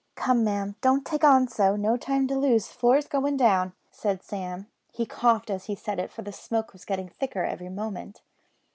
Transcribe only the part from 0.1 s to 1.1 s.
"Come, ma'am, don't